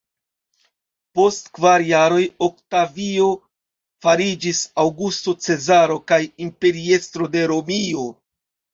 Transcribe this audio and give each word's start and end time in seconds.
Post 1.19 1.51
kvar 1.57 1.85
jaroj, 1.89 2.23
Oktavio 2.47 3.29
fariĝis 4.07 4.65
Aŭgusto 4.87 5.37
Cezaro 5.47 6.03
kaj 6.15 6.23
imperiestro 6.51 7.33
de 7.39 7.49
Romio. 7.57 8.13